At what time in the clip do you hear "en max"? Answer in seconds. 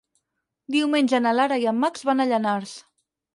1.73-2.07